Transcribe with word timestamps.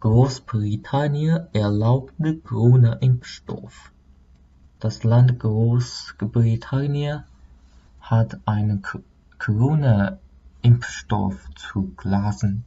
Großbritannien 0.00 1.48
erlaubte 1.52 2.38
Corona-Impfstoff. 2.38 3.92
Das 4.78 5.04
Land 5.04 5.38
Großbritannien 5.38 7.24
hat 8.00 8.40
einen 8.46 8.80
Corona-Impfstoff 9.38 11.36
zugelassen, 11.54 12.64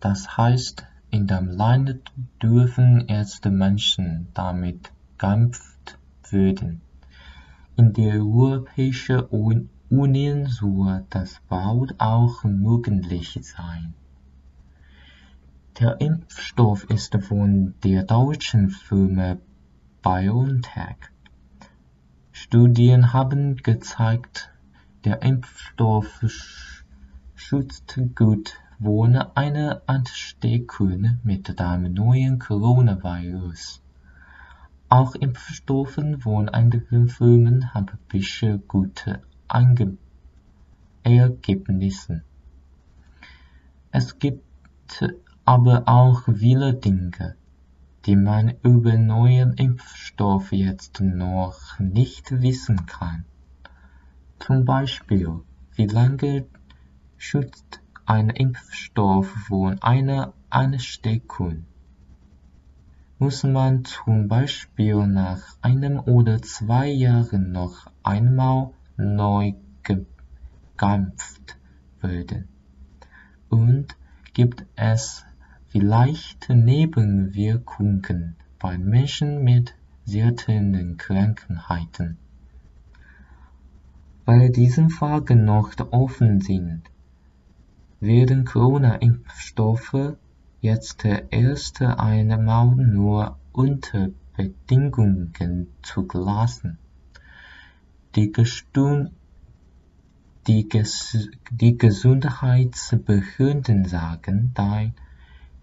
das 0.00 0.36
heißt, 0.36 0.84
in 1.10 1.26
dem 1.26 1.48
Land 1.48 2.12
dürfen 2.42 3.08
erste 3.08 3.50
Menschen 3.50 4.28
damit 4.34 4.92
geimpft 5.16 5.98
werden. 6.30 6.82
In 7.76 7.94
der 7.94 8.16
Europäischen 8.16 9.20
Union 9.88 10.44
soll 10.44 11.06
das 11.08 11.40
bald 11.48 11.98
auch 11.98 12.44
möglich 12.44 13.38
sein. 13.40 13.94
Der 15.78 16.00
Impfstoff 16.00 16.84
ist 16.84 17.14
von 17.22 17.74
der 17.84 18.04
deutschen 18.04 18.70
Firma 18.70 19.36
BioNTech. 20.00 20.96
Studien 22.32 23.12
haben 23.12 23.56
gezeigt, 23.56 24.50
der 25.04 25.20
Impfstoff 25.20 26.24
schützt 27.34 28.00
gut 28.14 28.54
vor 28.82 29.36
einer 29.36 29.82
Ansteckung 29.84 31.18
mit 31.22 31.60
dem 31.60 31.92
neuen 31.92 32.38
Coronavirus. 32.38 33.82
Auch 34.88 35.14
Impfstoffe 35.14 36.00
von 36.20 36.48
anderen 36.48 37.08
Firmen 37.10 37.74
haben 37.74 37.98
bisher 38.08 38.56
gute 38.56 39.20
Ergebnisse. 41.02 42.22
Es 43.90 44.18
gibt 44.18 44.42
aber 45.46 45.84
auch 45.86 46.22
viele 46.24 46.74
Dinge, 46.74 47.36
die 48.04 48.16
man 48.16 48.54
über 48.64 48.96
neuen 48.96 49.54
Impfstoff 49.54 50.50
jetzt 50.50 51.00
noch 51.00 51.78
nicht 51.78 52.42
wissen 52.42 52.84
kann. 52.86 53.24
Zum 54.40 54.64
Beispiel, 54.64 55.40
wie 55.76 55.86
lange 55.86 56.46
schützt 57.16 57.80
ein 58.06 58.30
Impfstoff 58.30 59.28
vor 59.46 59.76
einer 59.82 60.32
Ansteckung? 60.50 61.64
Muss 63.20 63.44
man 63.44 63.84
zum 63.84 64.26
Beispiel 64.26 65.06
nach 65.06 65.42
einem 65.62 66.00
oder 66.00 66.42
zwei 66.42 66.88
Jahren 66.88 67.52
noch 67.52 67.86
einmal 68.02 68.72
neu 68.96 69.54
geimpft 70.76 71.56
werden? 72.00 72.48
Und 73.48 73.96
gibt 74.34 74.66
es 74.74 75.24
vielleicht 75.68 76.48
Nebenwirkungen 76.48 78.36
bei 78.58 78.78
Menschen 78.78 79.44
mit 79.44 79.74
seltenen 80.04 80.96
Krankheiten? 80.96 82.16
Weil 84.24 84.50
diese 84.50 84.88
Fragen 84.88 85.44
noch 85.44 85.72
offen 85.90 86.40
sind, 86.40 86.82
werden 88.00 88.44
Corona-Impfstoffe 88.44 90.16
jetzt 90.60 91.04
erst 91.04 91.82
einmal 91.82 92.74
nur 92.74 93.38
unter 93.52 94.08
Bedingungen 94.36 95.68
zugelassen. 95.82 96.78
Die, 98.14 98.32
die, 100.46 100.68
die 101.50 101.78
Gesundheitsbehörden 101.78 103.84
sagen, 103.84 104.52